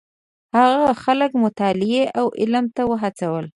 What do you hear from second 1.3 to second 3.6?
مطالعې او علم ته وهڅول.